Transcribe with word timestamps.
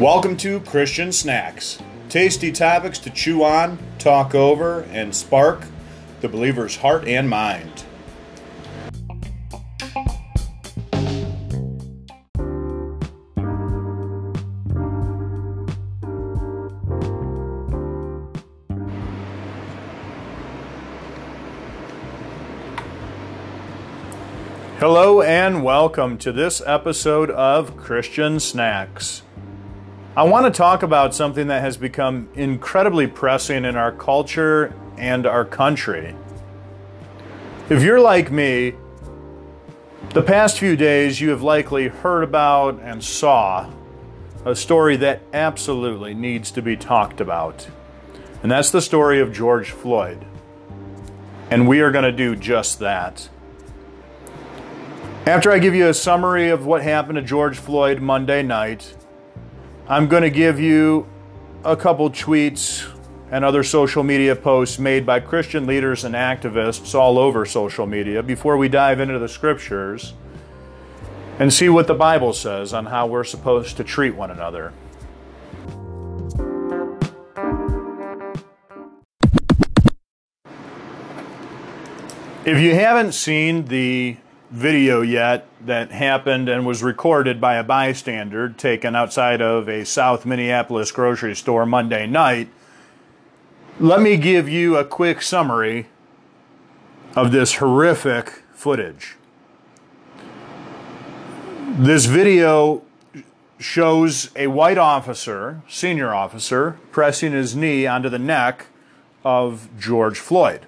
Welcome 0.00 0.36
to 0.38 0.58
Christian 0.60 1.12
Snacks. 1.12 1.78
Tasty 2.08 2.50
topics 2.50 2.98
to 3.00 3.10
chew 3.10 3.44
on, 3.44 3.78
talk 3.98 4.34
over, 4.34 4.80
and 4.90 5.14
spark 5.14 5.66
the 6.22 6.28
believer's 6.28 6.78
heart 6.78 7.06
and 7.06 7.30
mind. 7.30 7.84
Hello 24.78 25.22
and 25.22 25.64
welcome 25.64 26.18
to 26.18 26.30
this 26.30 26.62
episode 26.64 27.30
of 27.32 27.76
Christian 27.76 28.38
Snacks. 28.38 29.22
I 30.16 30.22
want 30.22 30.46
to 30.46 30.56
talk 30.56 30.84
about 30.84 31.16
something 31.16 31.48
that 31.48 31.62
has 31.62 31.76
become 31.76 32.28
incredibly 32.36 33.08
pressing 33.08 33.64
in 33.64 33.74
our 33.74 33.90
culture 33.90 34.72
and 34.96 35.26
our 35.26 35.44
country. 35.44 36.14
If 37.68 37.82
you're 37.82 37.98
like 37.98 38.30
me, 38.30 38.74
the 40.10 40.22
past 40.22 40.60
few 40.60 40.76
days 40.76 41.20
you 41.20 41.30
have 41.30 41.42
likely 41.42 41.88
heard 41.88 42.22
about 42.22 42.80
and 42.80 43.02
saw 43.02 43.68
a 44.44 44.54
story 44.54 44.96
that 44.98 45.22
absolutely 45.32 46.14
needs 46.14 46.52
to 46.52 46.62
be 46.62 46.76
talked 46.76 47.20
about. 47.20 47.66
And 48.44 48.52
that's 48.52 48.70
the 48.70 48.80
story 48.80 49.18
of 49.18 49.32
George 49.32 49.72
Floyd. 49.72 50.24
And 51.50 51.66
we 51.66 51.80
are 51.80 51.90
going 51.90 52.04
to 52.04 52.12
do 52.12 52.36
just 52.36 52.78
that. 52.78 53.28
After 55.26 55.52
I 55.52 55.58
give 55.58 55.74
you 55.74 55.88
a 55.88 55.94
summary 55.94 56.48
of 56.48 56.64
what 56.64 56.82
happened 56.82 57.16
to 57.16 57.22
George 57.22 57.58
Floyd 57.58 58.00
Monday 58.00 58.42
night, 58.42 58.96
I'm 59.86 60.08
going 60.08 60.22
to 60.22 60.30
give 60.30 60.58
you 60.58 61.06
a 61.64 61.76
couple 61.76 62.10
tweets 62.10 62.90
and 63.30 63.44
other 63.44 63.62
social 63.62 64.02
media 64.02 64.34
posts 64.34 64.78
made 64.78 65.04
by 65.04 65.20
Christian 65.20 65.66
leaders 65.66 66.04
and 66.04 66.14
activists 66.14 66.94
all 66.94 67.18
over 67.18 67.44
social 67.44 67.86
media 67.86 68.22
before 68.22 68.56
we 68.56 68.68
dive 68.68 69.00
into 69.00 69.18
the 69.18 69.28
scriptures 69.28 70.14
and 71.38 71.52
see 71.52 71.68
what 71.68 71.86
the 71.86 71.94
Bible 71.94 72.32
says 72.32 72.72
on 72.72 72.86
how 72.86 73.06
we're 73.06 73.24
supposed 73.24 73.76
to 73.76 73.84
treat 73.84 74.14
one 74.14 74.30
another. 74.30 74.72
If 82.46 82.58
you 82.58 82.74
haven't 82.74 83.12
seen 83.12 83.66
the 83.66 84.16
video 84.50 85.02
yet 85.02 85.46
that 85.64 85.90
happened 85.90 86.48
and 86.48 86.66
was 86.66 86.82
recorded 86.82 87.40
by 87.40 87.56
a 87.56 87.64
bystander 87.64 88.48
taken 88.48 88.96
outside 88.96 89.42
of 89.42 89.68
a 89.68 89.84
South 89.84 90.24
Minneapolis 90.24 90.90
grocery 90.90 91.36
store 91.36 91.66
Monday 91.66 92.06
night. 92.06 92.48
Let 93.78 94.00
me 94.00 94.16
give 94.16 94.48
you 94.48 94.76
a 94.76 94.84
quick 94.84 95.22
summary 95.22 95.86
of 97.14 97.30
this 97.30 97.56
horrific 97.56 98.42
footage. 98.52 99.16
This 101.76 102.06
video 102.06 102.82
shows 103.58 104.30
a 104.34 104.46
white 104.46 104.78
officer, 104.78 105.62
senior 105.68 106.14
officer, 106.14 106.78
pressing 106.90 107.32
his 107.32 107.54
knee 107.54 107.86
onto 107.86 108.08
the 108.08 108.18
neck 108.18 108.66
of 109.24 109.68
George 109.78 110.18
Floyd. 110.18 110.66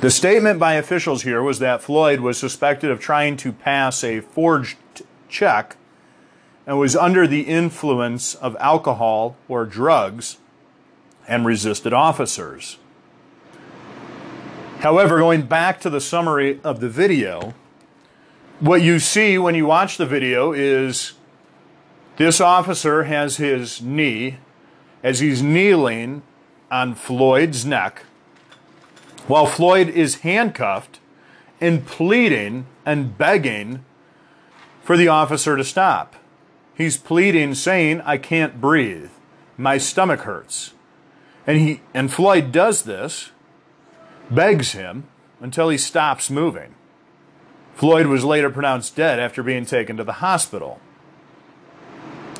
The 0.00 0.10
statement 0.12 0.60
by 0.60 0.74
officials 0.74 1.22
here 1.22 1.42
was 1.42 1.58
that 1.58 1.82
Floyd 1.82 2.20
was 2.20 2.38
suspected 2.38 2.88
of 2.88 3.00
trying 3.00 3.36
to 3.38 3.50
pass 3.50 4.04
a 4.04 4.20
forged 4.20 4.76
check 5.28 5.76
and 6.68 6.78
was 6.78 6.94
under 6.94 7.26
the 7.26 7.40
influence 7.40 8.36
of 8.36 8.56
alcohol 8.60 9.36
or 9.48 9.64
drugs 9.64 10.38
and 11.26 11.44
resisted 11.44 11.92
officers. 11.92 12.78
However, 14.78 15.18
going 15.18 15.42
back 15.42 15.80
to 15.80 15.90
the 15.90 16.00
summary 16.00 16.60
of 16.62 16.78
the 16.78 16.88
video, 16.88 17.54
what 18.60 18.82
you 18.82 19.00
see 19.00 19.36
when 19.36 19.56
you 19.56 19.66
watch 19.66 19.96
the 19.96 20.06
video 20.06 20.52
is 20.52 21.14
this 22.18 22.40
officer 22.40 23.02
has 23.04 23.38
his 23.38 23.82
knee 23.82 24.36
as 25.02 25.18
he's 25.18 25.42
kneeling 25.42 26.22
on 26.70 26.94
Floyd's 26.94 27.66
neck 27.66 28.04
while 29.28 29.46
Floyd 29.46 29.88
is 29.88 30.16
handcuffed 30.16 30.98
and 31.60 31.86
pleading 31.86 32.66
and 32.84 33.16
begging 33.16 33.84
for 34.82 34.96
the 34.96 35.08
officer 35.08 35.56
to 35.56 35.64
stop. 35.64 36.16
He's 36.74 36.96
pleading, 36.96 37.54
saying, 37.54 38.00
I 38.02 38.16
can't 38.16 38.60
breathe. 38.60 39.10
My 39.56 39.76
stomach 39.76 40.20
hurts. 40.20 40.72
And, 41.46 41.58
he, 41.58 41.80
and 41.92 42.12
Floyd 42.12 42.52
does 42.52 42.82
this, 42.82 43.30
begs 44.30 44.72
him 44.72 45.04
until 45.40 45.68
he 45.68 45.78
stops 45.78 46.30
moving. 46.30 46.74
Floyd 47.74 48.06
was 48.06 48.24
later 48.24 48.50
pronounced 48.50 48.96
dead 48.96 49.18
after 49.18 49.42
being 49.42 49.64
taken 49.66 49.96
to 49.96 50.04
the 50.04 50.14
hospital. 50.14 50.80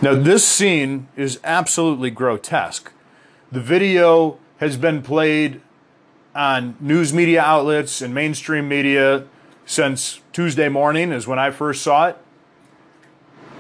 Now, 0.01 0.15
this 0.15 0.47
scene 0.47 1.09
is 1.17 1.41
absolutely 1.45 2.11
grotesque. 2.11 2.93
The 3.51 3.61
video 3.61 4.39
has 4.59 4.77
been 4.77 5.03
played 5.03 5.61
on 6.39 6.77
news 6.79 7.13
media 7.13 7.43
outlets 7.43 8.01
and 8.01 8.15
mainstream 8.15 8.69
media 8.69 9.25
since 9.67 10.21
Tuesday 10.33 10.69
morning, 10.69 11.11
is 11.11 11.27
when 11.27 11.39
I 11.39 11.51
first 11.51 11.83
saw 11.83 12.07
it. 12.07 12.17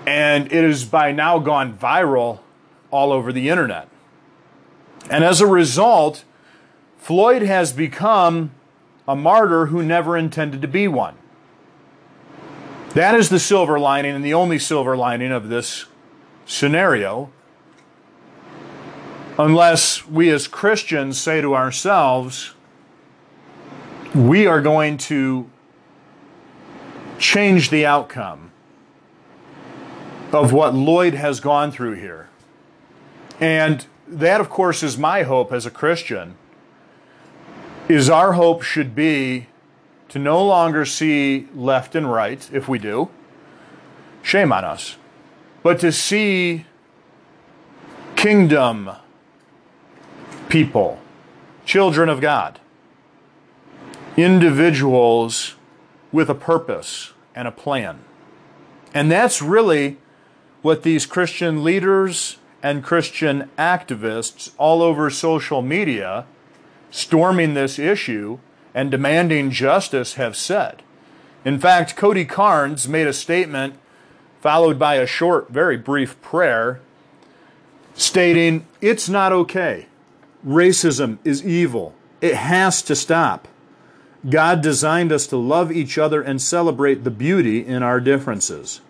And 0.06 0.50
it 0.53 0.62
has 0.62 0.84
by 0.84 1.11
now 1.11 1.41
gone 1.41 1.77
viral 1.77 2.39
all 2.93 3.12
over 3.12 3.33
the 3.33 3.49
internet. 3.49 3.89
And 5.11 5.25
as 5.25 5.41
a 5.41 5.47
result, 5.47 6.25
Floyd 6.99 7.43
has 7.43 7.72
become 7.72 8.53
a 9.09 9.16
martyr 9.16 9.66
who 9.66 9.83
never 9.83 10.16
intended 10.16 10.62
to 10.62 10.69
be 10.69 10.87
one. 10.87 11.16
That 12.91 13.16
is 13.16 13.28
the 13.28 13.41
silver 13.41 13.81
lining 13.81 14.15
and 14.15 14.25
the 14.25 14.34
only 14.34 14.59
silver 14.59 14.97
lining 14.97 15.33
of 15.33 15.49
this 15.49 15.87
scenario. 16.47 17.31
Unless 19.37 20.06
we 20.06 20.31
as 20.31 20.47
Christians 20.47 21.21
say 21.21 21.41
to 21.41 21.56
ourselves, 21.56 22.55
we 24.18 24.46
are 24.46 24.60
going 24.60 24.98
to 24.98 25.48
change 27.18 27.70
the 27.70 27.86
outcome 27.86 28.50
of 30.32 30.52
what 30.52 30.72
Floyd 30.72 31.14
has 31.14 31.38
gone 31.38 31.70
through 31.70 31.94
here. 31.94 32.28
And 33.40 33.86
that, 34.08 34.40
of 34.40 34.50
course, 34.50 34.82
is 34.82 34.98
my 34.98 35.22
hope 35.22 35.52
as 35.52 35.66
a 35.66 35.70
Christian. 35.70 36.34
Is 37.88 38.10
our 38.10 38.32
hope 38.32 38.62
should 38.62 38.94
be 38.94 39.46
to 40.08 40.18
no 40.18 40.44
longer 40.44 40.84
see 40.84 41.46
left 41.54 41.94
and 41.94 42.10
right, 42.10 42.48
if 42.52 42.66
we 42.68 42.78
do, 42.78 43.10
shame 44.22 44.52
on 44.52 44.64
us, 44.64 44.96
but 45.62 45.78
to 45.80 45.92
see 45.92 46.66
kingdom 48.16 48.90
people, 50.48 50.98
children 51.64 52.08
of 52.08 52.20
God 52.20 52.58
individuals 54.18 55.54
with 56.10 56.28
a 56.28 56.34
purpose 56.34 57.12
and 57.34 57.46
a 57.46 57.52
plan. 57.52 58.00
And 58.92 59.10
that's 59.10 59.40
really 59.40 59.98
what 60.60 60.82
these 60.82 61.06
Christian 61.06 61.62
leaders 61.62 62.38
and 62.60 62.82
Christian 62.82 63.48
activists 63.56 64.50
all 64.58 64.82
over 64.82 65.08
social 65.08 65.62
media 65.62 66.26
storming 66.90 67.54
this 67.54 67.78
issue 67.78 68.38
and 68.74 68.90
demanding 68.90 69.52
justice 69.52 70.14
have 70.14 70.36
said. 70.36 70.82
In 71.44 71.60
fact, 71.60 71.94
Cody 71.94 72.24
Carnes 72.24 72.88
made 72.88 73.06
a 73.06 73.12
statement 73.12 73.74
followed 74.41 74.78
by 74.78 74.97
a 74.97 75.06
short, 75.06 75.48
very 75.50 75.76
brief 75.76 76.21
prayer 76.21 76.80
stating, 77.94 78.66
It's 78.80 79.09
not 79.09 79.32
okay. 79.32 79.86
Racism 80.47 81.18
is 81.24 81.44
evil. 81.44 81.94
It 82.21 82.34
has 82.34 82.82
to 82.82 82.97
stop. 82.97 83.47
God 84.26 84.62
designed 84.62 85.12
us 85.12 85.26
to 85.28 85.36
love 85.36 85.70
each 85.70 85.97
other 85.97 86.22
and 86.22 86.42
celebrate 86.42 87.04
the 87.04 87.10
beauty 87.10 87.65
in 87.65 87.82
our 87.82 88.00
differences. 88.00 88.80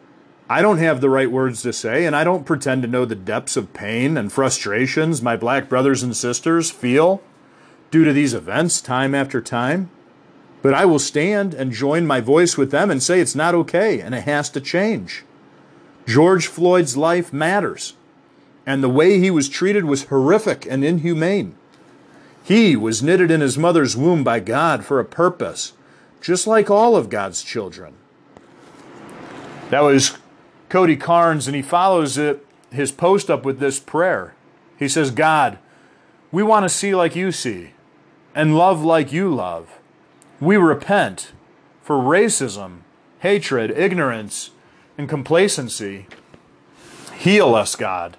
I 0.49 0.63
don't 0.63 0.79
have 0.79 1.03
the 1.03 1.11
right 1.11 1.31
words 1.31 1.61
to 1.63 1.73
say, 1.75 2.07
and 2.07 2.17
I 2.17 2.25
don't 2.25 2.47
pretend 2.47 2.81
to 2.83 2.89
know 2.89 3.05
the 3.05 3.15
depths 3.15 3.57
of 3.57 3.75
pain 3.75 4.17
and 4.17 4.33
frustrations 4.33 5.21
my 5.21 5.37
black 5.37 5.69
brothers 5.69 6.03
and 6.03 6.17
sisters 6.17 6.71
feel 6.71 7.23
due 7.91 8.05
to 8.05 8.15
these 8.15 8.33
events 8.33 8.81
time 8.81 9.15
after 9.15 9.43
time. 9.43 9.91
But 10.63 10.73
I 10.73 10.87
will 10.87 10.99
stand 10.99 11.53
and 11.53 11.73
join 11.73 12.07
my 12.07 12.21
voice 12.21 12.57
with 12.57 12.71
them 12.71 12.91
and 12.91 13.03
say 13.03 13.21
it's 13.21 13.35
not 13.35 13.55
okay 13.55 14.01
and 14.01 14.15
it 14.15 14.23
has 14.23 14.49
to 14.51 14.61
change. 14.61 15.25
George 16.07 16.47
Floyd's 16.47 16.97
life 16.97 17.35
matters, 17.35 17.95
and 18.65 18.83
the 18.83 18.89
way 18.89 19.19
he 19.19 19.31
was 19.31 19.51
treated 19.51 19.85
was 19.85 20.07
horrific 20.07 20.65
and 20.65 20.83
inhumane. 20.83 21.55
He 22.49 22.77
was 22.77 23.03
knitted 23.03 23.31
in 23.31 23.43
his 23.43 23.59
mother's 23.59 23.95
womb 23.95 24.25
by 24.25 24.41
God 24.41 24.83
for 24.83 24.99
a 24.99 25.05
purpose, 25.05 25.75
just 26.23 26.47
like 26.47 26.71
all 26.71 26.97
of 26.97 27.11
God's 27.11 27.43
children. 27.43 27.93
That 29.69 29.81
was 29.81 30.17
Cody 30.71 30.97
Carnes, 30.97 31.47
and 31.47 31.55
he 31.55 31.61
follows 31.61 32.17
it 32.17 32.47
his 32.71 32.91
post 32.91 33.29
up 33.29 33.45
with 33.45 33.59
this 33.59 33.79
prayer. 33.79 34.35
He 34.79 34.89
says, 34.89 35.11
God, 35.11 35.59
we 36.33 36.43
want 36.43 36.65
to 36.65 36.71
see 36.71 36.95
like 36.95 37.15
you 37.15 37.33
see 37.33 37.73
and 38.35 38.57
love 38.57 38.83
like 38.83 39.13
you 39.13 39.29
love. 39.35 39.79
We 40.41 40.57
repent 40.57 41.33
for 41.83 41.97
racism, 41.97 42.79
hatred, 43.19 43.73
ignorance, 43.73 44.53
and 44.97 45.07
complacency. 45.07 46.07
Heal 47.15 47.55
us, 47.55 47.77
God. 47.77 48.17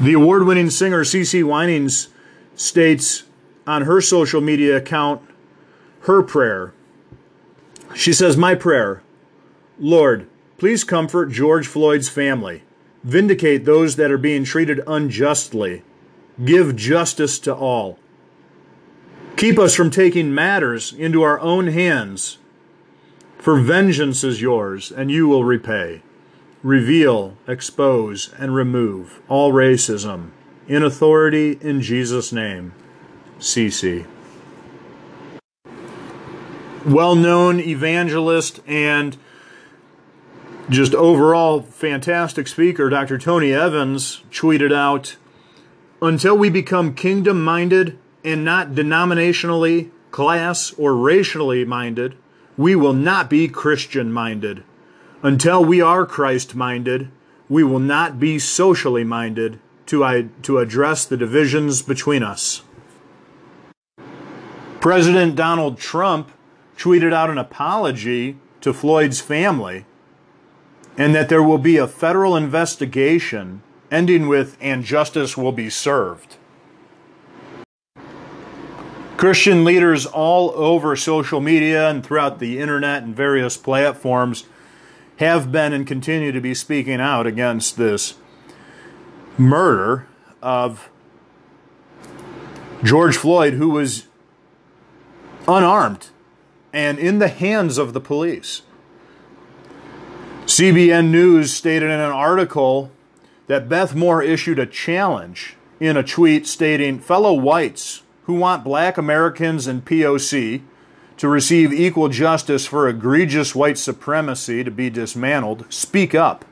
The 0.00 0.14
award 0.14 0.46
winning 0.46 0.70
singer 0.70 1.04
CeCe 1.04 1.44
Winans 1.44 2.08
states 2.62 3.24
on 3.66 3.82
her 3.82 4.00
social 4.00 4.40
media 4.40 4.76
account 4.76 5.22
her 6.02 6.22
prayer. 6.22 6.72
She 7.94 8.12
says, 8.12 8.36
My 8.36 8.54
prayer, 8.54 9.02
Lord, 9.78 10.28
please 10.58 10.84
comfort 10.84 11.26
George 11.26 11.66
Floyd's 11.66 12.08
family, 12.08 12.62
vindicate 13.04 13.64
those 13.64 13.96
that 13.96 14.10
are 14.10 14.18
being 14.18 14.44
treated 14.44 14.80
unjustly, 14.86 15.82
give 16.44 16.76
justice 16.76 17.38
to 17.40 17.54
all. 17.54 17.98
Keep 19.36 19.58
us 19.58 19.74
from 19.74 19.90
taking 19.90 20.34
matters 20.34 20.92
into 20.92 21.22
our 21.22 21.40
own 21.40 21.68
hands, 21.68 22.38
for 23.38 23.58
vengeance 23.58 24.22
is 24.22 24.40
yours, 24.40 24.92
and 24.92 25.10
you 25.10 25.26
will 25.26 25.44
repay. 25.44 26.02
Reveal, 26.62 27.36
expose, 27.48 28.32
and 28.38 28.54
remove 28.54 29.20
all 29.28 29.52
racism 29.52 30.30
in 30.72 30.82
authority 30.82 31.58
in 31.60 31.82
Jesus' 31.82 32.32
name. 32.32 32.72
CeCe. 33.38 34.06
Well 36.86 37.14
known 37.14 37.60
evangelist 37.60 38.60
and 38.66 39.18
just 40.70 40.94
overall 40.94 41.60
fantastic 41.60 42.48
speaker, 42.48 42.88
Dr. 42.88 43.18
Tony 43.18 43.52
Evans, 43.52 44.22
tweeted 44.30 44.72
out 44.72 45.16
Until 46.00 46.38
we 46.38 46.48
become 46.48 46.94
kingdom 46.94 47.44
minded 47.44 47.98
and 48.24 48.42
not 48.42 48.70
denominationally, 48.70 49.90
class, 50.10 50.72
or 50.78 50.96
racially 50.96 51.66
minded, 51.66 52.16
we 52.56 52.74
will 52.74 52.94
not 52.94 53.28
be 53.28 53.46
Christian 53.46 54.10
minded. 54.10 54.64
Until 55.22 55.62
we 55.62 55.82
are 55.82 56.06
Christ 56.06 56.54
minded, 56.54 57.10
we 57.50 57.62
will 57.62 57.78
not 57.78 58.18
be 58.18 58.38
socially 58.38 59.04
minded 59.04 59.60
to, 59.86 60.04
I, 60.04 60.28
to 60.42 60.58
address 60.58 61.04
the 61.04 61.16
divisions 61.16 61.82
between 61.82 62.22
us. 62.22 62.62
President 64.80 65.36
Donald 65.36 65.78
Trump 65.78 66.32
tweeted 66.76 67.12
out 67.12 67.30
an 67.30 67.38
apology 67.38 68.36
to 68.60 68.72
Floyd's 68.72 69.20
family 69.20 69.84
and 70.96 71.14
that 71.14 71.28
there 71.28 71.42
will 71.42 71.58
be 71.58 71.76
a 71.76 71.86
federal 71.86 72.36
investigation 72.36 73.62
ending 73.90 74.26
with 74.26 74.56
and 74.60 74.84
justice 74.84 75.36
will 75.36 75.52
be 75.52 75.70
served. 75.70 76.36
Christian 79.16 79.64
leaders 79.64 80.04
all 80.04 80.50
over 80.56 80.96
social 80.96 81.40
media 81.40 81.88
and 81.88 82.04
throughout 82.04 82.40
the 82.40 82.58
internet 82.58 83.04
and 83.04 83.14
various 83.14 83.56
platforms 83.56 84.46
have 85.18 85.52
been 85.52 85.72
and 85.72 85.86
continue 85.86 86.32
to 86.32 86.40
be 86.40 86.54
speaking 86.54 87.00
out 87.00 87.24
against 87.24 87.76
this 87.76 88.14
murder 89.38 90.06
of 90.42 90.88
George 92.82 93.16
Floyd, 93.16 93.54
who 93.54 93.70
was 93.70 94.06
unarmed 95.46 96.08
and 96.72 96.98
in 96.98 97.18
the 97.18 97.28
hands 97.28 97.78
of 97.78 97.92
the 97.92 98.00
police. 98.00 98.62
CBN 100.46 101.10
News 101.10 101.52
stated 101.52 101.86
in 101.86 102.00
an 102.00 102.10
article 102.10 102.90
that 103.46 103.68
Beth 103.68 103.94
Moore 103.94 104.22
issued 104.22 104.58
a 104.58 104.66
challenge 104.66 105.56
in 105.78 105.96
a 105.96 106.02
tweet 106.02 106.46
stating, 106.46 106.98
Fellow 106.98 107.32
whites 107.32 108.02
who 108.24 108.34
want 108.34 108.64
black 108.64 108.96
Americans 108.96 109.66
and 109.66 109.84
POC 109.84 110.62
to 111.16 111.28
receive 111.28 111.72
equal 111.72 112.08
justice 112.08 112.66
for 112.66 112.88
egregious 112.88 113.54
white 113.54 113.78
supremacy 113.78 114.64
to 114.64 114.70
be 114.70 114.90
dismantled, 114.90 115.66
speak 115.72 116.14
up. 116.14 116.44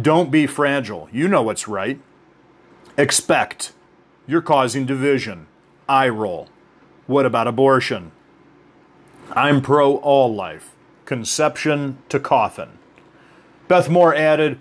Don't 0.00 0.30
be 0.30 0.46
fragile. 0.46 1.08
You 1.12 1.28
know 1.28 1.42
what's 1.42 1.68
right. 1.68 2.00
Expect. 2.96 3.72
You're 4.26 4.42
causing 4.42 4.86
division. 4.86 5.46
Eye 5.88 6.08
roll. 6.08 6.48
What 7.06 7.26
about 7.26 7.46
abortion? 7.46 8.10
I'm 9.32 9.62
pro 9.62 9.96
all 9.96 10.34
life, 10.34 10.74
conception 11.04 11.98
to 12.08 12.18
coffin. 12.18 12.70
Beth 13.68 13.88
Moore 13.88 14.14
added, 14.14 14.58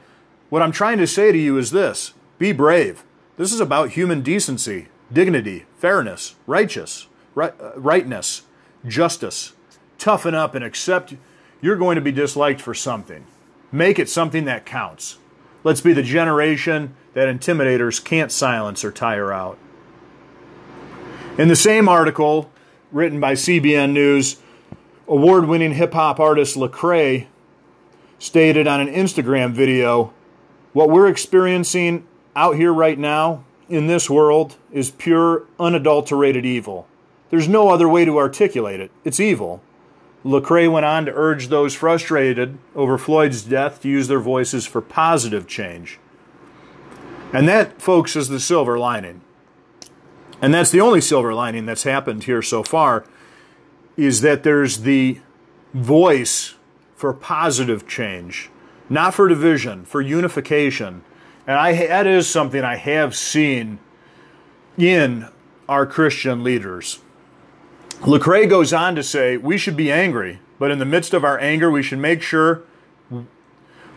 What 0.50 0.62
I'm 0.62 0.72
trying 0.72 0.98
to 1.00 1.08
say 1.08 1.32
to 1.32 1.38
you 1.38 1.58
is 1.58 1.72
this 1.72 2.14
be 2.38 2.52
brave. 2.52 3.04
This 3.38 3.52
is 3.52 3.60
about 3.60 3.92
human 3.92 4.22
decency, 4.22 4.90
dignity, 5.12 5.66
fairness, 5.78 6.36
righteous, 6.46 7.08
right, 7.34 7.54
uh, 7.60 7.72
rightness, 7.76 8.44
justice. 8.86 9.54
Toughen 9.98 10.36
up 10.36 10.54
and 10.54 10.64
accept 10.64 11.16
you're 11.62 11.76
going 11.76 11.96
to 11.96 12.02
be 12.02 12.12
disliked 12.12 12.62
for 12.62 12.74
something. 12.74 13.26
Make 13.72 13.98
it 13.98 14.10
something 14.10 14.46
that 14.46 14.66
counts. 14.66 15.18
Let's 15.64 15.82
be 15.82 15.94
the 15.94 16.04
generation 16.04 16.96
that 17.14 17.28
intimidators 17.28 18.04
can't 18.04 18.32
silence 18.32 18.84
or 18.84 18.92
tire 18.92 19.32
out. 19.32 19.58
In 21.38 21.48
the 21.48 21.56
same 21.56 21.88
article, 21.88 22.52
written 22.92 23.20
by 23.20 23.34
CBN 23.34 23.94
News, 23.94 24.38
award 25.08 25.46
winning 25.46 25.74
hip 25.74 25.94
hop 25.94 26.20
artist 26.20 26.56
Lecrae 26.56 27.28
stated 28.20 28.68
on 28.68 28.82
an 28.82 28.94
Instagram 28.94 29.52
video 29.52 30.14
what 30.74 30.90
we're 30.90 31.08
experiencing 31.08 32.06
out 32.36 32.56
here 32.56 32.74
right 32.74 32.98
now 32.98 33.44
in 33.70 33.88
this 33.88 34.10
world 34.10 34.56
is 34.72 34.92
pure, 34.92 35.44
unadulterated 35.60 36.46
evil. 36.46 36.88
There's 37.30 37.48
no 37.48 37.70
other 37.70 37.88
way 37.88 38.06
to 38.06 38.18
articulate 38.18 38.80
it. 38.80 38.92
It's 39.04 39.20
evil. 39.20 39.62
Lecrae 40.24 40.72
went 40.72 40.86
on 40.86 41.06
to 41.06 41.14
urge 41.14 41.50
those 41.50 41.74
frustrated 41.74 42.58
over 42.76 42.98
Floyd's 42.98 43.44
death 43.44 43.82
to 43.82 43.90
use 43.90 44.08
their 44.08 44.20
voices 44.20 44.66
for 44.66 44.82
positive 44.82 45.48
change. 45.48 46.00
And 47.34 47.48
that, 47.50 47.82
folks, 47.82 48.16
is 48.16 48.30
the 48.30 48.40
silver 48.40 48.80
lining. 48.80 49.22
And 50.42 50.54
that's 50.54 50.72
the 50.72 50.82
only 50.82 51.02
silver 51.02 51.34
lining 51.34 51.66
that's 51.66 51.84
happened 51.84 52.24
here 52.24 52.42
so 52.42 52.64
far 52.64 53.06
is 53.98 54.22
that 54.22 54.44
there's 54.44 54.80
the 54.80 55.20
voice 55.74 56.56
for 56.96 57.14
positive 57.14 57.88
change, 57.88 58.50
not 58.90 59.14
for 59.14 59.28
division, 59.28 59.86
for 59.86 60.02
unification. 60.02 61.04
And 61.46 61.58
I, 61.58 61.88
that 61.88 62.08
is 62.08 62.30
something 62.30 62.64
I 62.64 62.78
have 62.78 63.16
seen 63.16 63.80
in 64.78 65.28
our 65.68 65.86
Christian 65.86 66.44
leaders. 66.44 67.00
Lecrae 68.04 68.50
goes 68.50 68.74
on 68.74 68.96
to 68.96 69.04
say 69.04 69.38
we 69.38 69.58
should 69.58 69.78
be 69.78 69.90
angry, 69.90 70.40
but 70.60 70.72
in 70.72 70.80
the 70.80 70.86
midst 70.86 71.14
of 71.14 71.24
our 71.24 71.40
anger, 71.40 71.72
we 71.72 71.82
should 71.82 72.00
make 72.00 72.22
sure 72.22 72.64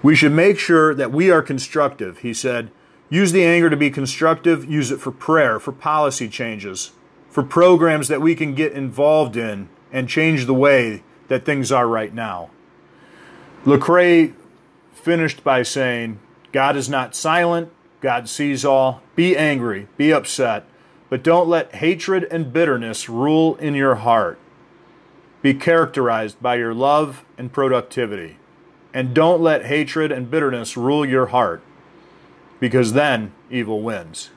we 0.03 0.15
should 0.15 0.33
make 0.33 0.59
sure 0.59 0.95
that 0.95 1.11
we 1.11 1.31
are 1.31 1.43
constructive. 1.43 2.19
He 2.19 2.33
said, 2.33 2.71
use 3.11 3.33
the 3.33 3.45
anger 3.45 3.69
to 3.69 3.77
be 3.77 3.91
constructive, 3.91 4.65
use 4.65 4.93
it 4.93 5.01
for 5.01 5.11
prayer, 5.11 5.59
for 5.59 5.73
policy 5.73 6.29
changes, 6.29 6.93
for 7.29 7.43
programs 7.43 8.07
that 8.07 8.21
we 8.21 8.37
can 8.37 8.55
get 8.55 8.73
involved 8.73 9.37
in 9.37 9.69
and 9.91 10.09
change 10.09 10.47
the 10.47 10.55
way 10.55 11.03
that 11.27 11.45
things 11.45 11.73
are 11.73 11.89
right 11.89 12.15
now. 12.15 12.51
Lecrae 13.65 14.35
finished 14.93 15.43
by 15.43 15.65
saying, 15.65 16.21
God 16.53 16.77
is 16.77 16.89
not 16.89 17.17
silent, 17.17 17.73
God 18.01 18.29
sees 18.29 18.65
all. 18.65 19.03
Be 19.17 19.37
angry, 19.37 19.89
be 19.97 20.13
upset, 20.13 20.65
but 21.09 21.23
don't 21.23 21.49
let 21.49 21.77
hatred 21.77 22.25
and 22.31 22.53
bitterness 22.53 23.09
rule 23.09 23.57
in 23.57 23.75
your 23.75 23.97
heart. 23.97 24.39
Be 25.43 25.55
characterized 25.55 26.41
by 26.43 26.57
your 26.57 26.75
love 26.75 27.25
and 27.39 27.53
productivity. 27.53 28.39
And 28.93 29.15
don't 29.15 29.41
let 29.41 29.67
hatred 29.67 30.11
and 30.11 30.31
bitterness 30.31 30.77
rule 30.77 31.05
your 31.05 31.27
heart, 31.27 31.63
because 32.59 32.95
then 32.95 33.33
evil 33.51 33.83
wins. 33.83 34.31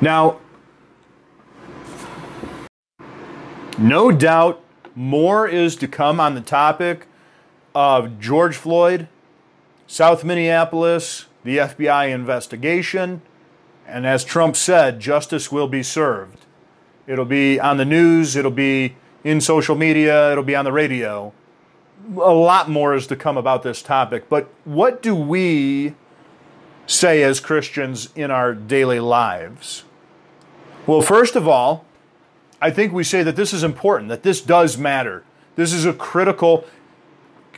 Now, 0.00 0.38
no 3.78 4.12
doubt 4.12 4.62
more 4.94 5.48
is 5.48 5.76
to 5.76 5.88
come 5.88 6.20
on 6.20 6.34
the 6.34 6.40
topic 6.40 7.06
of 7.74 8.20
George 8.20 8.56
Floyd, 8.56 9.08
South 9.86 10.24
Minneapolis, 10.24 11.26
the 11.42 11.58
FBI 11.58 12.10
investigation, 12.10 13.22
and 13.90 14.06
as 14.06 14.24
Trump 14.24 14.56
said, 14.56 15.00
justice 15.00 15.50
will 15.50 15.68
be 15.68 15.82
served. 15.82 16.38
It'll 17.06 17.24
be 17.24 17.58
on 17.58 17.76
the 17.76 17.84
news, 17.84 18.36
it'll 18.36 18.50
be 18.50 18.96
in 19.24 19.40
social 19.40 19.74
media, 19.74 20.32
it'll 20.32 20.44
be 20.44 20.54
on 20.54 20.64
the 20.64 20.72
radio. 20.72 21.32
A 22.16 22.32
lot 22.32 22.70
more 22.70 22.94
is 22.94 23.06
to 23.08 23.16
come 23.16 23.36
about 23.36 23.62
this 23.62 23.82
topic. 23.82 24.28
But 24.28 24.48
what 24.64 25.02
do 25.02 25.14
we 25.14 25.94
say 26.86 27.22
as 27.22 27.40
Christians 27.40 28.08
in 28.14 28.30
our 28.30 28.54
daily 28.54 29.00
lives? 29.00 29.84
Well, 30.86 31.02
first 31.02 31.36
of 31.36 31.46
all, 31.46 31.84
I 32.60 32.70
think 32.70 32.92
we 32.92 33.04
say 33.04 33.22
that 33.22 33.36
this 33.36 33.52
is 33.52 33.62
important, 33.62 34.08
that 34.08 34.22
this 34.22 34.40
does 34.40 34.76
matter. 34.76 35.24
This 35.56 35.72
is 35.72 35.84
a 35.84 35.92
critical, 35.92 36.64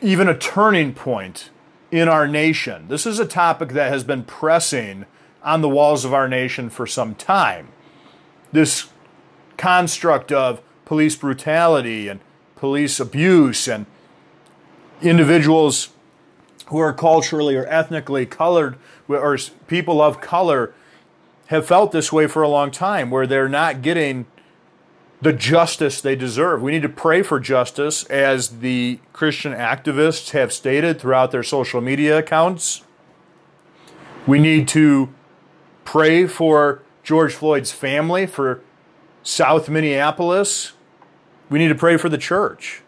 even 0.01 0.29
a 0.29 0.37
turning 0.37 0.93
point 0.95 1.51
in 1.91 2.09
our 2.09 2.27
nation. 2.27 2.89
This 2.89 3.07
is 3.07 3.19
a 3.19 3.27
topic 3.27 3.71
that 3.71 3.93
has 3.93 4.03
been 4.03 4.25
pressing 4.25 5.07
on 5.45 5.61
the 5.61 5.69
walls 5.69 6.05
of 6.05 6.15
our 6.15 6.29
nation 6.29 6.71
for 6.71 6.87
some 6.87 7.15
time. 7.15 7.69
This 8.53 8.89
construct 9.57 10.33
of 10.33 10.61
police 10.85 11.17
brutality 11.17 12.09
and 12.09 12.21
police 12.57 13.01
abuse 13.01 13.67
and 13.67 13.87
individuals 15.01 15.89
who 16.67 16.79
are 16.79 16.93
culturally 16.93 17.57
or 17.57 17.67
ethnically 17.67 18.25
colored 18.25 18.77
or 19.09 19.37
people 19.67 20.01
of 20.01 20.21
color 20.21 20.73
have 21.47 21.67
felt 21.67 21.93
this 21.93 22.13
way 22.13 22.27
for 22.27 22.43
a 22.43 22.49
long 22.49 22.71
time 22.71 23.11
where 23.11 23.27
they're 23.27 23.49
not 23.49 23.83
getting 23.83 24.27
the 25.21 25.33
justice 25.33 26.01
they 26.01 26.17
deserve. 26.17 26.63
We 26.63 26.73
need 26.73 26.83
to 26.83 26.89
pray 26.89 27.23
for 27.23 27.39
justice, 27.39 28.05
as 28.05 28.59
the 28.59 28.99
Christian 29.13 29.53
activists 29.53 30.31
have 30.31 30.53
stated 30.53 31.01
throughout 31.01 31.31
their 31.31 31.45
social 31.45 31.81
media 31.81 32.19
accounts. 32.19 32.83
We 34.27 34.41
need 34.41 34.67
to 34.69 35.11
pray 35.85 36.27
for 36.27 36.83
George 37.03 37.35
Floyd's 37.35 37.73
family, 37.73 38.27
for 38.27 38.61
South 39.23 39.69
Minneapolis. 39.69 40.73
We 41.51 41.59
need 41.59 41.69
to 41.69 41.75
pray 41.75 41.97
for 41.97 42.09
the 42.09 42.19
church. 42.19 42.83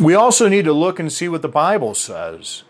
We 0.00 0.14
also 0.14 0.48
need 0.48 0.64
to 0.64 0.72
look 0.72 0.98
and 0.98 1.12
see 1.12 1.28
what 1.28 1.42
the 1.42 1.48
Bible 1.48 1.94
says. 1.94 2.62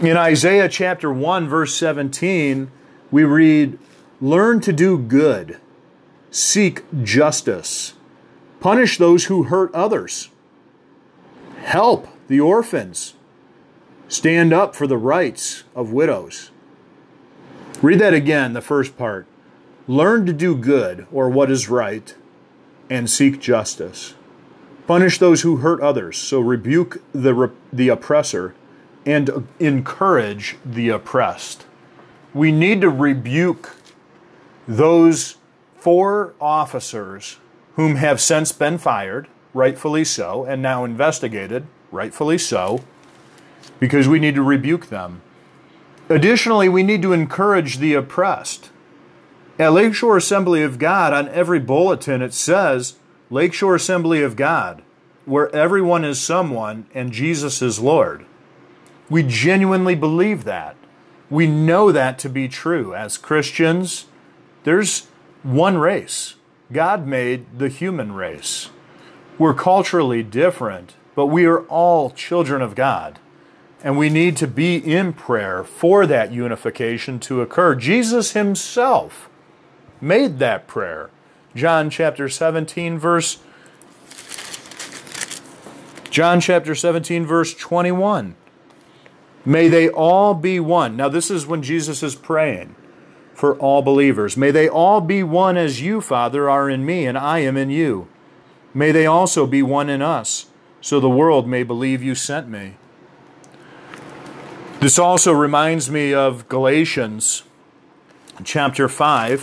In 0.00 0.16
Isaiah 0.16 0.68
chapter 0.68 1.12
1, 1.12 1.48
verse 1.48 1.74
17, 1.74 2.70
we 3.10 3.24
read, 3.24 3.78
Learn 4.20 4.60
to 4.60 4.72
do 4.72 4.98
good 4.98 5.58
seek 6.30 6.84
justice, 7.02 7.94
punish 8.60 8.98
those 8.98 9.24
who 9.24 9.44
hurt 9.44 9.74
others, 9.74 10.30
help 11.62 12.06
the 12.28 12.40
orphans, 12.40 13.14
stand 14.08 14.52
up 14.52 14.74
for 14.74 14.86
the 14.86 14.96
rights 14.96 15.64
of 15.74 15.92
widows. 15.92 16.50
Read 17.82 17.98
that 18.00 18.12
again, 18.12 18.52
the 18.52 18.60
first 18.60 18.98
part. 18.98 19.26
Learn 19.86 20.26
to 20.26 20.34
do 20.34 20.54
good 20.54 21.06
or 21.10 21.30
what 21.30 21.50
is 21.50 21.70
right 21.70 22.14
and 22.90 23.08
seek 23.08 23.40
justice. 23.40 24.14
Punish 24.86 25.18
those 25.18 25.42
who 25.42 25.58
hurt 25.58 25.80
others, 25.80 26.18
so 26.18 26.40
rebuke 26.40 27.02
the, 27.12 27.50
the 27.72 27.88
oppressor 27.88 28.54
and 29.06 29.48
encourage 29.58 30.56
the 30.64 30.90
oppressed. 30.90 31.64
We 32.34 32.52
need 32.52 32.82
to 32.82 32.90
rebuke 32.90 33.76
those 34.68 35.36
four 35.76 36.34
officers 36.40 37.38
whom 37.76 37.96
have 37.96 38.20
since 38.20 38.52
been 38.52 38.76
fired, 38.76 39.26
rightfully 39.54 40.04
so, 40.04 40.44
and 40.44 40.60
now 40.60 40.84
investigated, 40.84 41.66
rightfully 41.90 42.36
so, 42.36 42.84
because 43.78 44.06
we 44.06 44.18
need 44.18 44.34
to 44.34 44.42
rebuke 44.42 44.88
them. 44.88 45.22
Additionally, 46.10 46.68
we 46.68 46.82
need 46.82 47.02
to 47.02 47.12
encourage 47.12 47.78
the 47.78 47.94
oppressed. 47.94 48.70
At 49.60 49.72
Lakeshore 49.72 50.16
Assembly 50.16 50.62
of 50.64 50.78
God, 50.78 51.12
on 51.12 51.28
every 51.28 51.60
bulletin, 51.60 52.20
it 52.20 52.34
says 52.34 52.96
Lakeshore 53.30 53.76
Assembly 53.76 54.20
of 54.20 54.34
God, 54.34 54.82
where 55.24 55.54
everyone 55.54 56.04
is 56.04 56.20
someone 56.20 56.86
and 56.92 57.12
Jesus 57.12 57.62
is 57.62 57.78
Lord. 57.78 58.26
We 59.08 59.22
genuinely 59.22 59.94
believe 59.94 60.42
that. 60.44 60.76
We 61.30 61.46
know 61.46 61.92
that 61.92 62.18
to 62.20 62.28
be 62.28 62.48
true. 62.48 62.92
As 62.92 63.16
Christians, 63.16 64.06
there's 64.64 65.06
one 65.44 65.78
race. 65.78 66.34
God 66.72 67.06
made 67.06 67.58
the 67.58 67.68
human 67.68 68.12
race. 68.12 68.70
We're 69.38 69.54
culturally 69.54 70.24
different, 70.24 70.96
but 71.14 71.26
we 71.26 71.44
are 71.44 71.60
all 71.66 72.10
children 72.10 72.62
of 72.62 72.74
God. 72.74 73.20
And 73.82 73.96
we 73.96 74.10
need 74.10 74.36
to 74.38 74.46
be 74.46 74.76
in 74.76 75.12
prayer 75.12 75.64
for 75.64 76.06
that 76.06 76.32
unification 76.32 77.18
to 77.20 77.40
occur. 77.40 77.74
Jesus 77.74 78.32
himself 78.32 79.30
made 80.00 80.38
that 80.38 80.66
prayer. 80.66 81.10
John 81.54 81.90
chapter 81.90 82.28
17 82.28 82.98
verse 82.98 83.38
John 86.10 86.40
chapter 86.40 86.74
17 86.74 87.24
verse 87.24 87.54
21. 87.54 88.34
May 89.44 89.68
they 89.68 89.88
all 89.88 90.34
be 90.34 90.60
one. 90.60 90.96
Now 90.96 91.08
this 91.08 91.30
is 91.30 91.46
when 91.46 91.62
Jesus 91.62 92.02
is 92.02 92.14
praying 92.14 92.74
for 93.32 93.56
all 93.56 93.80
believers. 93.80 94.36
May 94.36 94.50
they 94.50 94.68
all 94.68 95.00
be 95.00 95.22
one 95.22 95.56
as 95.56 95.80
you, 95.80 96.00
Father, 96.00 96.50
are 96.50 96.68
in 96.68 96.84
me 96.84 97.06
and 97.06 97.16
I 97.16 97.38
am 97.38 97.56
in 97.56 97.70
you. 97.70 98.08
May 98.74 98.92
they 98.92 99.06
also 99.06 99.46
be 99.46 99.62
one 99.62 99.88
in 99.88 100.02
us, 100.02 100.46
so 100.80 101.00
the 101.00 101.08
world 101.08 101.48
may 101.48 101.62
believe 101.62 102.02
you 102.02 102.14
sent 102.14 102.48
me. 102.48 102.76
This 104.80 104.98
also 104.98 105.32
reminds 105.32 105.90
me 105.90 106.14
of 106.14 106.48
Galatians 106.48 107.42
chapter 108.44 108.88
5. 108.88 109.40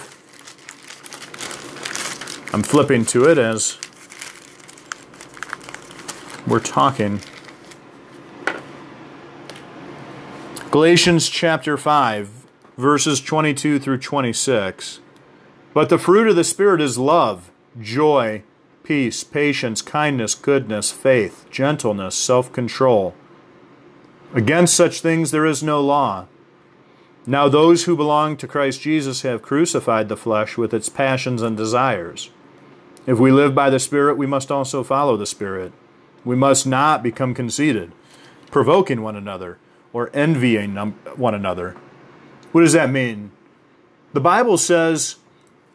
I'm 2.52 2.64
flipping 2.64 3.06
to 3.06 3.26
it 3.26 3.38
as 3.38 3.78
we're 6.48 6.60
talking. 6.60 7.22
Galatians 10.72 11.30
chapter 11.30 11.78
5 11.78 12.48
verses 12.76 13.22
22 13.22 13.78
through 13.78 14.00
26. 14.00 15.02
But 15.72 15.90
the 15.90 16.00
fruit 16.00 16.28
of 16.28 16.36
the 16.36 16.44
Spirit 16.44 16.82
is 16.82 16.98
love, 16.98 17.52
joy, 17.80 18.42
peace, 18.82 19.24
patience, 19.24 19.84
kindness, 19.84 20.34
goodness, 20.34 20.92
faith, 20.92 21.46
gentleness, 21.52 22.16
self 22.16 22.52
control. 22.52 23.14
Against 24.34 24.76
such 24.76 25.02
things 25.02 25.32
there 25.32 25.46
is 25.46 25.64
no 25.64 25.82
law. 25.82 26.28
Now 27.26 27.48
those 27.48 27.86
who 27.86 27.96
belong 27.96 28.38
to 28.38 28.48
Christ 28.48 28.82
Jesus 28.82 29.22
have 29.22 29.42
crucified 29.42 30.10
the 30.10 30.18
flesh 30.18 30.58
with 30.58 30.74
its 30.74 30.90
passions 30.90 31.42
and 31.42 31.56
desires. 31.58 32.30
If 33.06 33.20
we 33.20 33.32
live 33.32 33.56
by 33.56 33.70
the 33.70 33.80
Spirit, 33.80 34.18
we 34.18 34.26
must 34.26 34.52
also 34.52 34.84
follow 34.84 35.16
the 35.16 35.26
Spirit. 35.26 35.72
We 36.26 36.36
must 36.36 36.68
not 36.68 37.04
become 37.04 37.34
conceited, 37.34 37.94
provoking 38.52 39.02
one 39.02 39.16
another, 39.16 39.58
or 39.94 40.10
envying 40.14 40.76
one 40.76 41.34
another. 41.34 41.76
What 42.52 42.62
does 42.62 42.74
that 42.74 42.90
mean? 42.90 43.32
The 44.14 44.20
Bible 44.20 44.58
says 44.58 45.18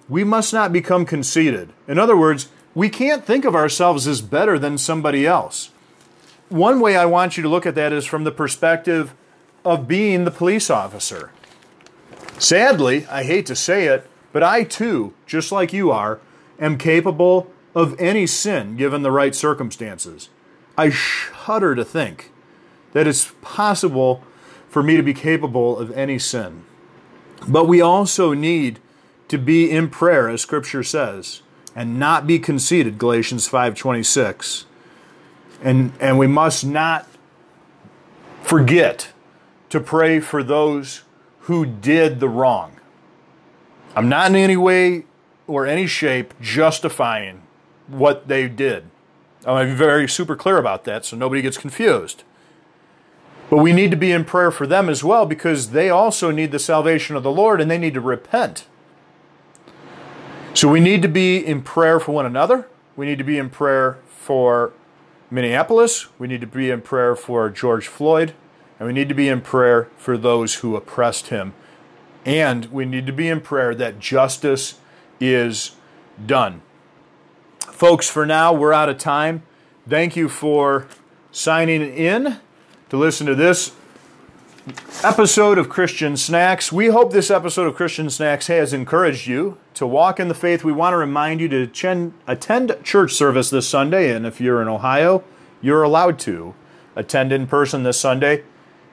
we 0.09 0.25
must 0.25 0.53
not 0.53 0.73
become 0.73 1.07
conceited. 1.07 1.73
In 1.89 1.99
other 1.99 2.17
words, 2.17 2.49
we 2.75 2.91
can't 2.91 3.25
think 3.25 3.45
of 3.47 3.55
ourselves 3.55 4.07
as 4.07 4.21
better 4.21 4.59
than 4.59 4.77
somebody 4.77 5.27
else. 5.27 5.71
One 6.53 6.81
way 6.81 6.99
I 6.99 7.07
want 7.07 7.39
you 7.39 7.43
to 7.45 7.49
look 7.49 7.65
at 7.65 7.75
that 7.77 7.95
is 7.95 8.05
from 8.05 8.25
the 8.25 8.31
perspective 8.31 9.15
of 9.65 9.89
being 9.89 10.25
the 10.27 10.31
police 10.31 10.69
officer. 10.69 11.31
Sadly, 12.39 13.07
I 13.07 13.23
hate 13.23 13.47
to 13.47 13.57
say 13.57 13.87
it, 13.87 14.07
but 14.33 14.43
I 14.43 14.63
too, 14.63 15.15
just 15.25 15.51
like 15.51 15.73
you 15.73 15.91
are, 15.91 16.21
am 16.61 16.77
capable 16.77 17.51
of 17.75 17.99
any 17.99 18.27
sin 18.27 18.77
given 18.77 19.01
the 19.01 19.11
right 19.11 19.35
circumstances. 19.35 20.29
I 20.77 20.91
shudder 20.91 21.75
to 21.75 21.87
think 21.87 22.31
that 22.93 23.07
it's 23.07 23.33
possible 23.41 24.23
for 24.69 24.83
me 24.83 24.99
to 24.99 25.03
be 25.03 25.15
capable 25.15 25.79
of 25.79 25.91
any 25.93 26.19
sin. 26.19 26.65
But 27.49 27.67
we 27.67 27.81
also 27.81 28.35
need 28.35 28.79
to 29.29 29.39
be 29.39 29.71
in 29.71 29.89
prayer, 29.89 30.29
as 30.29 30.43
Scripture 30.43 30.83
says, 30.83 31.41
and 31.75 31.99
not 31.99 32.27
be 32.27 32.39
conceited, 32.39 32.99
Galatians 32.99 33.49
5.26. 33.49 34.67
And, 35.63 35.93
and 36.01 36.19
we 36.19 36.27
must 36.27 36.65
not 36.65 37.07
forget 38.43 39.13
to 39.71 39.81
pray 39.81 40.21
for 40.21 40.43
those 40.43 41.03
who 41.41 41.65
did 41.65 42.21
the 42.21 42.29
wrong. 42.29 42.77
I'm 43.95 44.09
not 44.09 44.31
in 44.31 44.37
any 44.37 44.57
way 44.57 45.05
or 45.47 45.67
any 45.67 45.87
shape 45.87 46.35
justifying 46.41 47.43
what 47.87 48.29
they 48.29 48.49
did. 48.49 48.85
I'm 49.45 49.77
very 49.77 50.09
super 50.09 50.37
clear 50.37 50.57
about 50.59 50.85
that 50.85 51.05
so 51.05 51.17
nobody 51.17 51.43
gets 51.43 51.59
confused. 51.59 52.25
But 53.51 53.59
we 53.59 53.73
need 53.73 53.91
to 53.91 53.97
be 53.97 54.13
in 54.13 54.25
prayer 54.25 54.51
for 54.51 54.67
them 54.67 54.89
as 54.89 55.05
well 55.05 55.27
because 55.27 55.71
they 55.71 55.91
also 55.91 56.31
need 56.31 56.53
the 56.53 56.59
salvation 56.59 57.17
of 57.17 57.23
the 57.23 57.31
Lord 57.31 57.61
and 57.61 57.71
they 57.71 57.79
need 57.79 57.95
to 57.95 58.01
repent. 58.01 58.67
So 60.55 60.69
we 60.69 60.81
need 60.81 61.03
to 61.03 61.09
be 61.09 61.45
in 61.45 61.63
prayer 61.63 61.99
for 61.99 62.13
one 62.13 62.27
another. 62.27 62.69
We 62.97 63.07
need 63.07 63.19
to 63.19 63.25
be 63.25 63.39
in 63.39 63.51
prayer 63.51 63.99
for 64.07 64.73
Minneapolis. 65.33 66.07
We 66.19 66.29
need 66.29 66.43
to 66.43 66.47
be 66.47 66.71
in 66.71 66.83
prayer 66.83 67.17
for 67.17 67.49
George 67.49 67.89
Floyd. 67.89 68.35
And 68.79 68.87
we 68.87 68.93
need 68.93 69.09
to 69.09 69.15
be 69.15 69.29
in 69.29 69.41
prayer 69.41 69.89
for 69.97 70.19
those 70.19 70.57
who 70.57 70.77
oppressed 70.77 71.29
him. 71.29 71.55
And 72.25 72.67
we 72.67 72.85
need 72.85 73.07
to 73.07 73.13
be 73.13 73.29
in 73.29 73.41
prayer 73.41 73.75
that 73.75 73.99
justice 73.99 74.79
is 75.19 75.73
done. 76.25 76.61
Folks, 77.61 78.09
for 78.09 78.27
now, 78.27 78.53
we're 78.53 78.73
out 78.73 78.89
of 78.89 78.99
time. 78.99 79.43
Thank 79.89 80.17
you 80.17 80.29
for 80.29 80.87
signing 81.33 81.83
in 81.83 82.39
to 82.91 82.97
listen 82.97 83.27
to 83.27 83.35
this 83.35 83.73
episode 85.05 85.59
of 85.59 85.69
Christian 85.69 86.17
Snacks. 86.17 86.71
We 86.73 86.87
hope 86.87 87.13
this 87.13 87.31
episode 87.31 87.67
of 87.67 87.75
Christian 87.75 88.09
Snacks 88.09 88.47
has 88.47 88.73
encouraged 88.73 89.27
you 89.27 89.59
to 89.75 89.87
walk 89.87 90.21
in 90.21 90.29
the 90.29 90.35
faith. 90.35 90.65
We 90.65 90.73
want 90.73 90.93
to 90.93 90.97
remind 90.97 91.41
you 91.41 91.49
to 91.49 92.13
attend 92.27 92.85
church 92.85 93.13
service 93.13 93.51
this 93.51 93.69
Sunday, 93.69 94.15
and 94.15 94.25
if 94.27 94.41
you're 94.41 94.63
in 94.63 94.69
Ohio, 94.69 95.25
you're 95.61 95.83
allowed 95.83 96.19
to 96.21 96.55
attend 96.95 97.33
in 97.33 97.47
person 97.47 97.83
this 97.83 97.99
Sunday. 97.99 98.45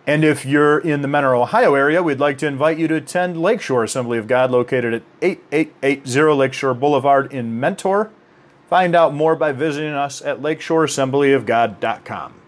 And 0.08 0.24
if 0.24 0.46
you're 0.46 0.80
in 0.80 1.02
the 1.02 1.08
Mentor, 1.08 1.36
Ohio 1.36 1.76
area, 1.76 2.02
we'd 2.02 2.20
like 2.20 2.40
to 2.40 2.48
invite 2.48 2.80
you 2.80 2.88
to 2.88 2.96
attend 2.96 3.40
Lakeshore 3.40 3.84
Assembly 3.84 4.18
of 4.18 4.26
God, 4.28 4.50
located 4.50 4.94
at 4.96 5.04
8880 5.22 6.34
Lakeshore 6.34 6.74
Boulevard 6.74 7.32
in 7.32 7.60
Mentor. 7.60 8.10
Find 8.68 8.96
out 8.96 9.14
more 9.14 9.36
by 9.36 9.52
visiting 9.52 9.94
us 9.94 10.22
at 10.22 10.42
lakeshoreassemblyofgod.com. 10.42 12.39